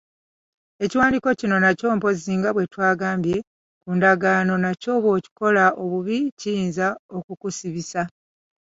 Ekiwandiiko 0.83 1.29
kino 1.39 1.55
nakyo 1.63 1.87
mpozzi 1.97 2.31
nga 2.39 2.49
bwe 2.53 2.63
twagambye 2.73 3.37
ku 3.81 3.89
ndagaano 3.97 4.53
nakyo 4.63 4.91
bw'okikola 5.03 5.63
obubi 5.83 6.17
kiyinza 6.39 6.87
okukusibisa. 7.17 8.01